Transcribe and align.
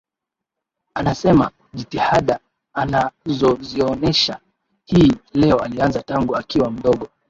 Anasema 0.93 1.51
jitihada 1.73 2.39
anazozionesha 2.73 4.39
hii 4.85 5.11
leo 5.33 5.59
alianza 5.59 6.03
tangu 6.03 6.35
akiwa 6.35 6.71
mdogo 6.71 7.09